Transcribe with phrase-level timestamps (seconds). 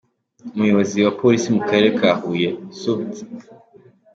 [0.53, 3.13] Umuyobozi wa Polisi mu karere ka Huye, Supt.